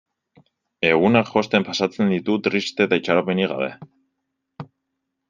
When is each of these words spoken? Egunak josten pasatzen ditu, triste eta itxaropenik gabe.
Egunak 0.87 1.27
josten 1.33 1.67
pasatzen 1.67 2.09
ditu, 2.13 2.37
triste 2.47 2.87
eta 2.87 2.99
itxaropenik 3.03 3.53
gabe. 3.53 3.69